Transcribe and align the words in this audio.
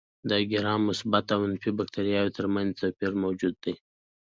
د 0.29 0.31
ګرام 0.51 0.81
مثبت 0.89 1.25
او 1.33 1.39
منفي 1.43 1.71
باکتریاوو 1.77 2.35
تر 2.37 2.45
منځ 2.53 2.69
توپیر 2.79 3.11
موجود 3.23 3.55
دی. 3.63 3.73